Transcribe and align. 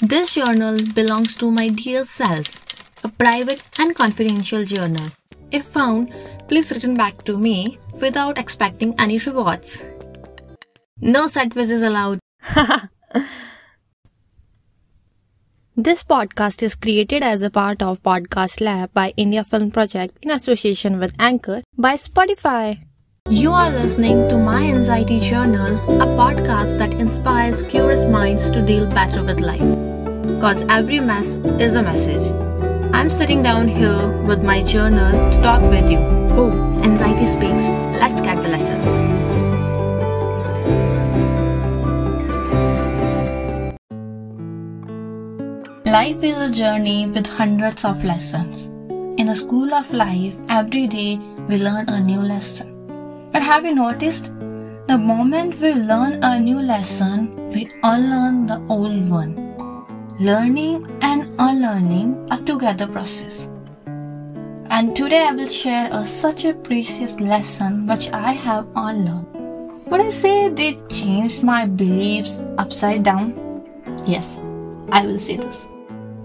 This 0.00 0.34
journal 0.34 0.78
belongs 0.94 1.34
to 1.36 1.50
my 1.50 1.70
dear 1.70 2.04
self, 2.04 2.46
a 3.02 3.08
private 3.08 3.60
and 3.80 3.96
confidential 3.96 4.64
journal. 4.64 5.10
If 5.50 5.64
found, 5.64 6.14
please 6.46 6.70
return 6.70 6.94
back 6.94 7.24
to 7.24 7.36
me 7.36 7.80
without 8.00 8.38
expecting 8.38 8.94
any 9.00 9.18
rewards. 9.18 9.84
No 11.00 11.26
set 11.26 11.56
is 11.56 11.82
allowed. 11.82 12.20
this 15.76 16.04
podcast 16.04 16.62
is 16.62 16.76
created 16.76 17.24
as 17.24 17.42
a 17.42 17.50
part 17.50 17.82
of 17.82 18.00
Podcast 18.04 18.60
Lab 18.60 18.94
by 18.94 19.12
India 19.16 19.42
Film 19.42 19.72
Project 19.72 20.16
in 20.22 20.30
association 20.30 21.00
with 21.00 21.12
Anchor 21.18 21.64
by 21.76 21.94
Spotify. 21.94 22.84
You 23.28 23.50
are 23.50 23.72
listening 23.72 24.28
to 24.28 24.38
My 24.38 24.62
Anxiety 24.62 25.18
Journal, 25.18 25.74
a 26.00 26.06
podcast 26.06 26.78
that 26.78 26.94
inspires 26.94 27.62
curious 27.62 28.04
minds 28.08 28.48
to 28.50 28.62
deal 28.62 28.86
better 28.86 29.24
with 29.24 29.40
life 29.40 29.87
because 30.34 30.64
every 30.68 31.00
mess 31.00 31.38
is 31.58 31.74
a 31.74 31.82
message. 31.82 32.32
I'm 32.92 33.10
sitting 33.10 33.42
down 33.42 33.68
here 33.68 34.08
with 34.26 34.42
my 34.42 34.62
journal 34.62 35.30
to 35.30 35.42
talk 35.42 35.62
with 35.62 35.90
you. 35.90 35.98
Oh, 36.32 36.52
anxiety 36.82 37.26
speaks. 37.26 37.68
Let's 38.00 38.20
get 38.20 38.42
the 38.42 38.48
lessons. 38.48 38.88
Life 45.86 46.22
is 46.22 46.36
a 46.36 46.52
journey 46.52 47.06
with 47.06 47.26
hundreds 47.26 47.84
of 47.84 48.04
lessons. 48.04 48.66
In 49.18 49.26
the 49.26 49.34
school 49.34 49.72
of 49.72 49.92
life, 49.92 50.36
every 50.48 50.86
day 50.86 51.18
we 51.48 51.56
learn 51.58 51.88
a 51.88 51.98
new 51.98 52.20
lesson. 52.20 52.74
But 53.32 53.42
have 53.42 53.64
you 53.64 53.74
noticed? 53.74 54.26
The 54.86 54.98
moment 54.98 55.60
we 55.60 55.72
learn 55.72 56.22
a 56.22 56.38
new 56.38 56.60
lesson, 56.60 57.34
we 57.50 57.70
unlearn 57.82 58.46
the 58.46 58.62
old 58.68 59.08
one. 59.08 59.47
Learning 60.20 60.84
and 61.00 61.32
unlearning 61.38 62.26
are 62.32 62.38
together 62.38 62.88
process. 62.88 63.46
And 64.68 64.96
today 64.96 65.28
I 65.28 65.30
will 65.30 65.48
share 65.48 65.88
a, 65.92 66.04
such 66.04 66.44
a 66.44 66.54
precious 66.54 67.20
lesson 67.20 67.86
which 67.86 68.10
I 68.10 68.32
have 68.32 68.66
unlearned. 68.74 69.28
Would 69.86 70.00
I 70.00 70.10
say 70.10 70.48
they 70.48 70.74
changed 70.88 71.44
my 71.44 71.66
beliefs 71.66 72.40
upside 72.58 73.04
down? 73.04 73.62
Yes, 74.08 74.42
I 74.90 75.06
will 75.06 75.20
say 75.20 75.36
this. 75.36 75.68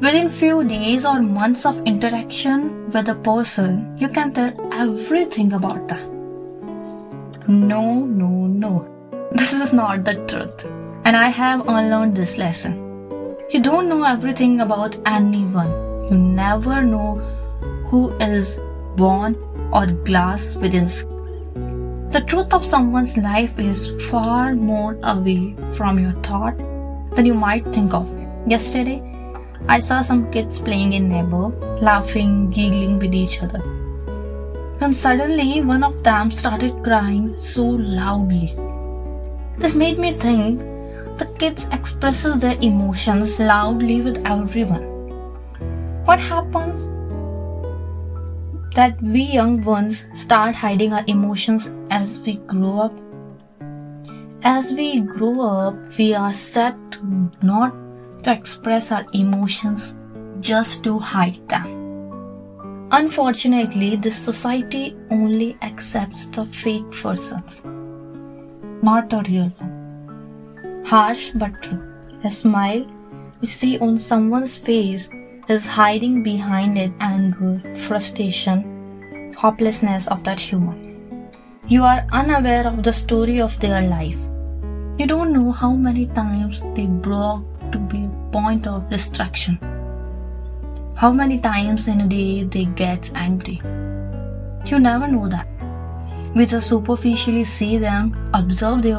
Within 0.00 0.30
few 0.30 0.64
days 0.64 1.04
or 1.04 1.20
months 1.20 1.66
of 1.66 1.82
interaction 1.84 2.90
with 2.92 3.10
a 3.10 3.14
person, 3.14 3.94
you 3.98 4.08
can 4.08 4.32
tell 4.32 4.54
everything 4.72 5.52
about 5.52 5.88
them. 5.88 6.08
No, 7.46 8.06
no, 8.06 8.46
no. 8.46 8.88
This 9.32 9.52
is 9.52 9.74
not 9.74 10.06
the 10.06 10.14
truth. 10.24 10.64
And 11.04 11.14
I 11.14 11.28
have 11.28 11.68
unlearned 11.68 12.16
this 12.16 12.38
lesson. 12.38 12.91
You 13.50 13.60
don't 13.60 13.88
know 13.88 14.02
everything 14.04 14.60
about 14.60 14.96
anyone. 15.04 15.70
You 16.10 16.16
never 16.16 16.82
know 16.82 17.16
who 17.86 18.10
is 18.18 18.58
born 18.96 19.36
or 19.72 19.86
glass 19.86 20.54
within. 20.56 20.86
The 22.12 22.24
truth 22.26 22.52
of 22.52 22.64
someone's 22.64 23.16
life 23.16 23.58
is 23.58 23.90
far 24.10 24.54
more 24.54 24.98
away 25.02 25.54
from 25.72 25.98
your 25.98 26.12
thought 26.22 26.56
than 27.14 27.26
you 27.26 27.34
might 27.34 27.66
think 27.68 27.92
of. 27.92 28.10
Yesterday, 28.46 29.02
I 29.68 29.80
saw 29.80 30.02
some 30.02 30.30
kids 30.30 30.58
playing 30.58 30.94
in 30.94 31.08
neighbor, 31.08 31.48
laughing, 31.80 32.50
giggling 32.50 32.98
with 32.98 33.14
each 33.14 33.42
other. 33.42 33.62
And 34.80 34.94
suddenly, 34.94 35.62
one 35.62 35.84
of 35.84 36.02
them 36.02 36.30
started 36.30 36.82
crying 36.82 37.32
so 37.38 37.64
loudly. 37.64 38.56
This 39.58 39.74
made 39.74 39.98
me 39.98 40.12
think 40.12 40.60
the 41.22 41.38
kids 41.38 41.68
expresses 41.70 42.38
their 42.40 42.58
emotions 42.60 43.38
loudly 43.38 44.00
with 44.02 44.20
everyone. 44.26 44.86
What 46.04 46.18
happens 46.18 46.86
that 48.74 49.00
we 49.00 49.22
young 49.22 49.62
ones 49.62 50.04
start 50.16 50.56
hiding 50.56 50.92
our 50.92 51.04
emotions 51.06 51.70
as 51.90 52.18
we 52.20 52.38
grow 52.52 52.78
up? 52.86 52.94
As 54.42 54.72
we 54.72 55.00
grow 55.00 55.34
up, 55.42 55.76
we 55.96 56.12
are 56.12 56.34
set 56.34 56.80
to 56.92 57.30
not 57.42 57.76
to 58.24 58.32
express 58.32 58.90
our 58.90 59.04
emotions 59.12 59.94
just 60.40 60.82
to 60.84 60.98
hide 60.98 61.48
them. 61.48 62.88
Unfortunately, 62.90 63.94
this 63.94 64.16
society 64.16 64.96
only 65.10 65.56
accepts 65.62 66.26
the 66.26 66.44
fake 66.44 66.90
persons, 66.90 67.62
not 68.82 69.08
the 69.08 69.22
real 69.28 69.48
one 69.58 69.71
harsh 70.84 71.30
but 71.34 71.62
true. 71.62 71.82
A 72.24 72.30
smile 72.30 72.86
we 73.40 73.46
see 73.46 73.78
on 73.78 73.98
someone's 73.98 74.54
face 74.54 75.08
is 75.48 75.66
hiding 75.66 76.22
behind 76.22 76.78
it 76.78 76.92
anger, 77.00 77.60
frustration, 77.72 79.32
hopelessness 79.36 80.06
of 80.08 80.22
that 80.24 80.38
human. 80.38 81.28
You 81.66 81.82
are 81.82 82.06
unaware 82.12 82.66
of 82.66 82.82
the 82.82 82.92
story 82.92 83.40
of 83.40 83.58
their 83.60 83.82
life. 83.82 84.18
You 84.98 85.06
don't 85.06 85.32
know 85.32 85.52
how 85.52 85.72
many 85.72 86.06
times 86.06 86.62
they 86.74 86.86
broke 86.86 87.44
to 87.72 87.78
be 87.78 88.04
a 88.04 88.30
point 88.30 88.66
of 88.66 88.90
distraction. 88.90 89.58
How 90.94 91.12
many 91.12 91.40
times 91.40 91.88
in 91.88 92.02
a 92.02 92.06
day 92.06 92.44
they 92.44 92.66
get 92.66 93.10
angry. 93.14 93.60
You 94.66 94.78
never 94.78 95.08
know 95.08 95.28
that. 95.28 95.48
We 96.36 96.46
just 96.46 96.68
superficially 96.68 97.44
see 97.44 97.78
them, 97.78 98.30
observe 98.34 98.82
their 98.82 98.96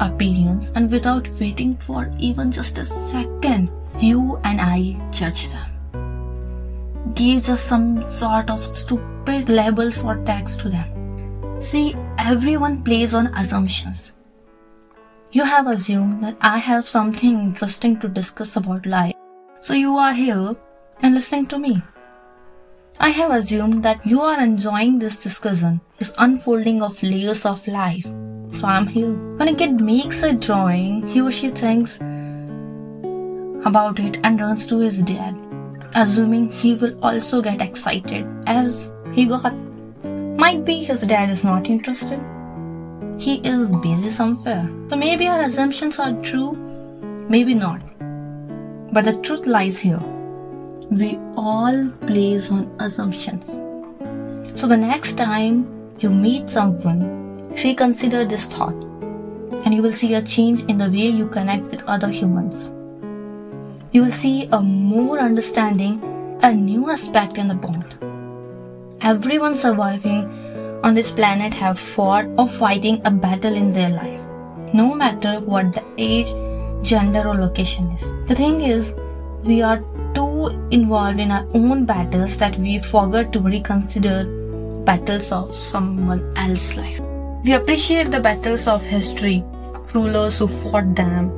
appearance 0.00 0.72
and 0.74 0.90
without 0.90 1.28
waiting 1.40 1.76
for 1.76 2.10
even 2.18 2.50
just 2.50 2.78
a 2.78 2.84
second, 2.84 3.70
you 3.98 4.40
and 4.44 4.60
I 4.60 4.96
judge 5.10 5.48
them. 5.50 5.70
Gives 7.14 7.48
us 7.48 7.60
some 7.60 8.10
sort 8.10 8.50
of 8.50 8.62
stupid 8.62 9.48
labels 9.48 10.02
or 10.02 10.16
tags 10.24 10.56
to 10.56 10.68
them. 10.68 11.60
See, 11.60 11.94
everyone 12.18 12.82
plays 12.82 13.14
on 13.14 13.28
assumptions. 13.34 14.12
You 15.32 15.44
have 15.44 15.66
assumed 15.66 16.22
that 16.24 16.36
I 16.40 16.58
have 16.58 16.88
something 16.88 17.38
interesting 17.38 17.98
to 18.00 18.08
discuss 18.08 18.56
about 18.56 18.86
life, 18.86 19.14
so 19.60 19.74
you 19.74 19.96
are 19.96 20.12
here 20.12 20.56
and 21.02 21.14
listening 21.14 21.46
to 21.46 21.58
me. 21.58 21.82
I 23.00 23.08
have 23.10 23.32
assumed 23.32 23.82
that 23.82 24.06
you 24.06 24.20
are 24.20 24.40
enjoying 24.40 24.98
this 24.98 25.16
discussion, 25.22 25.80
this 25.98 26.12
unfolding 26.18 26.82
of 26.82 27.02
layers 27.02 27.44
of 27.44 27.66
life 27.66 28.06
I'm 28.64 28.86
here. 28.86 29.12
When 29.36 29.48
a 29.48 29.54
kid 29.54 29.80
makes 29.80 30.22
a 30.22 30.32
drawing, 30.32 31.06
he 31.08 31.20
or 31.20 31.30
she 31.30 31.50
thinks 31.50 31.96
about 33.66 33.98
it 33.98 34.18
and 34.24 34.40
runs 34.40 34.66
to 34.66 34.78
his 34.78 35.02
dad, 35.02 35.36
assuming 35.94 36.50
he 36.50 36.74
will 36.74 36.98
also 37.04 37.40
get 37.42 37.60
excited 37.60 38.26
as 38.46 38.90
he 39.12 39.26
got. 39.26 39.54
Might 40.38 40.64
be 40.64 40.82
his 40.82 41.02
dad 41.02 41.30
is 41.30 41.44
not 41.44 41.70
interested. 41.70 42.20
He 43.18 43.36
is 43.48 43.72
busy 43.76 44.10
somewhere. 44.10 44.68
So 44.88 44.96
maybe 44.96 45.28
our 45.28 45.40
assumptions 45.40 45.98
are 45.98 46.12
true, 46.22 46.52
maybe 47.28 47.54
not. 47.54 47.80
But 48.92 49.04
the 49.04 49.20
truth 49.22 49.46
lies 49.46 49.78
here. 49.78 50.02
We 50.90 51.18
all 51.36 51.88
place 52.06 52.50
on 52.50 52.74
assumptions. 52.80 53.46
So 54.58 54.66
the 54.66 54.76
next 54.76 55.14
time 55.14 55.66
you 55.98 56.10
meet 56.10 56.50
someone 56.50 57.23
Reconsider 57.62 58.26
this 58.26 58.44
thought, 58.44 58.74
and 59.64 59.72
you 59.72 59.80
will 59.80 59.92
see 59.92 60.12
a 60.14 60.20
change 60.20 60.60
in 60.68 60.76
the 60.76 60.90
way 60.90 61.08
you 61.08 61.26
connect 61.26 61.64
with 61.70 61.82
other 61.84 62.08
humans. 62.08 62.72
You 63.92 64.02
will 64.02 64.10
see 64.10 64.48
a 64.52 64.60
more 64.60 65.18
understanding, 65.18 66.02
a 66.42 66.52
new 66.52 66.90
aspect 66.90 67.38
in 67.38 67.48
the 67.48 67.54
bond. 67.54 67.86
Everyone 69.00 69.56
surviving 69.56 70.26
on 70.82 70.94
this 70.94 71.10
planet 71.10 71.54
have 71.54 71.78
fought 71.78 72.26
or 72.36 72.46
fighting 72.46 73.00
a 73.06 73.10
battle 73.10 73.54
in 73.54 73.72
their 73.72 73.88
life, 73.88 74.26
no 74.74 74.94
matter 74.94 75.40
what 75.40 75.72
the 75.72 75.82
age, 75.96 76.26
gender, 76.82 77.26
or 77.26 77.34
location 77.36 77.90
is. 77.92 78.02
The 78.28 78.34
thing 78.34 78.60
is, 78.60 78.94
we 79.42 79.62
are 79.62 79.78
too 80.14 80.48
involved 80.70 81.18
in 81.18 81.30
our 81.30 81.46
own 81.54 81.86
battles 81.86 82.36
that 82.36 82.58
we 82.58 82.78
forget 82.78 83.32
to 83.32 83.40
reconsider 83.40 84.24
battles 84.84 85.32
of 85.32 85.54
someone 85.54 86.30
else's 86.36 86.76
life. 86.76 87.00
We 87.44 87.52
appreciate 87.52 88.10
the 88.10 88.20
battles 88.20 88.66
of 88.66 88.82
history, 88.82 89.44
rulers 89.92 90.38
who 90.38 90.48
fought 90.48 90.94
them, 90.94 91.28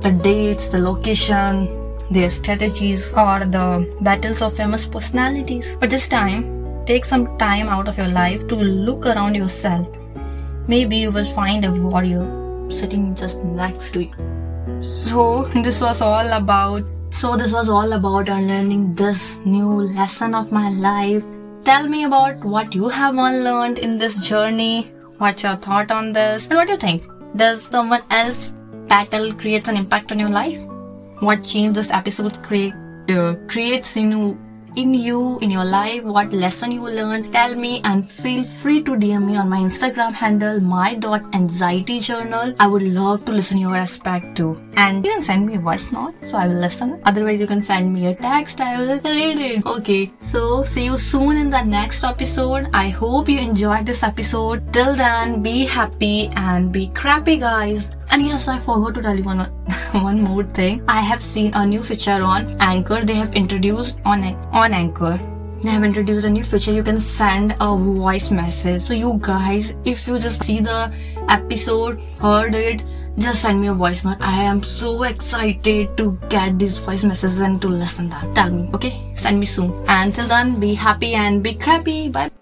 the 0.00 0.10
dates, 0.10 0.66
the 0.66 0.78
location, 0.80 1.68
their 2.10 2.30
strategies, 2.30 3.12
or 3.12 3.44
the 3.44 3.88
battles 4.00 4.42
of 4.42 4.56
famous 4.56 4.84
personalities. 4.84 5.76
But 5.78 5.90
this 5.90 6.08
time, 6.08 6.84
take 6.84 7.04
some 7.04 7.38
time 7.38 7.68
out 7.68 7.86
of 7.86 7.96
your 7.96 8.08
life 8.08 8.48
to 8.48 8.56
look 8.56 9.06
around 9.06 9.36
yourself. 9.36 9.86
Maybe 10.66 10.96
you 10.96 11.12
will 11.12 11.32
find 11.32 11.64
a 11.64 11.70
warrior 11.70 12.26
sitting 12.68 13.14
just 13.14 13.38
next 13.44 13.92
to 13.92 14.02
you. 14.02 14.82
So, 14.82 15.44
this 15.62 15.80
was 15.80 16.00
all 16.00 16.32
about. 16.32 16.82
So, 17.10 17.36
this 17.36 17.52
was 17.52 17.68
all 17.68 17.92
about 17.92 18.28
unlearning 18.28 18.94
this 18.94 19.38
new 19.44 19.68
lesson 19.68 20.34
of 20.34 20.50
my 20.50 20.70
life. 20.70 21.22
Tell 21.62 21.86
me 21.88 22.02
about 22.02 22.44
what 22.44 22.74
you 22.74 22.88
have 22.88 23.16
unlearned 23.16 23.78
in 23.78 23.96
this 23.96 24.26
journey 24.28 24.90
What's 25.18 25.42
your 25.42 25.56
thought 25.56 25.90
on 25.90 26.12
this? 26.12 26.46
And 26.46 26.56
what 26.56 26.66
do 26.66 26.72
you 26.72 26.78
think? 26.78 27.04
Does 27.36 27.62
someone 27.62 28.02
else 28.10 28.52
battle 28.88 29.32
creates 29.34 29.68
an 29.68 29.76
impact 29.76 30.12
on 30.12 30.18
your 30.18 30.30
life? 30.30 30.60
what 31.22 31.44
change 31.44 31.74
this 31.74 31.90
episode 31.92 32.42
create 32.42 32.74
uh, 33.08 33.34
creates 33.46 33.96
in 33.96 34.36
in 34.76 34.94
you, 34.94 35.38
in 35.40 35.50
your 35.50 35.64
life, 35.64 36.04
what 36.04 36.32
lesson 36.32 36.72
you 36.72 36.82
learned, 36.82 37.32
tell 37.32 37.54
me 37.54 37.80
and 37.84 38.10
feel 38.10 38.44
free 38.44 38.82
to 38.82 38.92
DM 38.92 39.26
me 39.26 39.36
on 39.36 39.48
my 39.48 39.58
Instagram 39.58 40.12
handle, 40.12 40.60
my.anxiety 40.60 42.00
journal. 42.00 42.54
I 42.58 42.66
would 42.66 42.82
love 42.82 43.24
to 43.26 43.32
listen 43.32 43.58
your 43.58 43.76
aspect 43.76 44.36
too. 44.36 44.60
And 44.76 45.04
you 45.04 45.12
can 45.12 45.22
send 45.22 45.46
me 45.46 45.56
a 45.56 45.58
voice 45.58 45.92
note, 45.92 46.14
so 46.22 46.38
I 46.38 46.46
will 46.48 46.56
listen. 46.56 47.00
Otherwise, 47.04 47.40
you 47.40 47.46
can 47.46 47.62
send 47.62 47.92
me 47.92 48.06
a 48.06 48.14
text, 48.14 48.60
I 48.60 48.78
will 48.78 49.00
read 49.00 49.38
it. 49.38 49.66
Okay, 49.66 50.12
so 50.18 50.62
see 50.64 50.84
you 50.84 50.98
soon 50.98 51.36
in 51.36 51.50
the 51.50 51.62
next 51.62 52.04
episode. 52.04 52.68
I 52.72 52.88
hope 52.88 53.28
you 53.28 53.38
enjoyed 53.38 53.86
this 53.86 54.02
episode. 54.02 54.72
Till 54.72 54.94
then, 54.94 55.42
be 55.42 55.64
happy 55.64 56.28
and 56.36 56.72
be 56.72 56.88
crappy, 56.88 57.36
guys. 57.36 57.90
And 58.10 58.26
yes, 58.26 58.48
I 58.48 58.58
forgot 58.58 58.94
to 58.94 59.02
tell 59.02 59.16
you 59.16 59.24
one 59.24 59.38
one 59.92 60.22
more 60.22 60.44
thing. 60.44 60.82
I 60.88 61.00
have 61.00 61.22
seen 61.22 61.52
a 61.54 61.66
new 61.66 61.82
feature 61.82 62.22
on 62.22 62.56
Anchor. 62.60 63.04
They 63.04 63.14
have 63.14 63.34
introduced 63.34 63.98
on 64.04 64.24
on 64.52 64.72
Anchor. 64.72 65.18
They 65.62 65.70
have 65.70 65.84
introduced 65.84 66.26
a 66.26 66.30
new 66.30 66.42
feature. 66.42 66.72
You 66.72 66.82
can 66.82 66.98
send 66.98 67.54
a 67.60 67.76
voice 67.76 68.30
message. 68.30 68.82
So 68.82 68.94
you 68.94 69.18
guys, 69.20 69.74
if 69.84 70.08
you 70.08 70.18
just 70.18 70.42
see 70.42 70.58
the 70.58 70.92
episode, 71.28 72.00
heard 72.18 72.54
it, 72.56 72.82
just 73.16 73.42
send 73.42 73.60
me 73.60 73.68
a 73.68 73.74
voice 73.74 74.04
note. 74.04 74.18
I 74.20 74.42
am 74.42 74.62
so 74.62 75.04
excited 75.04 75.96
to 75.96 76.18
get 76.28 76.58
these 76.58 76.78
voice 76.78 77.04
messages 77.04 77.40
and 77.40 77.60
to 77.62 77.68
listen 77.68 78.08
them. 78.08 78.34
Tell 78.34 78.50
me, 78.50 78.70
okay? 78.74 79.12
Send 79.14 79.38
me 79.38 79.46
soon. 79.46 79.72
Until 79.86 80.26
then, 80.26 80.58
be 80.58 80.74
happy 80.74 81.14
and 81.14 81.42
be 81.42 81.54
crappy. 81.54 82.08
Bye. 82.08 82.41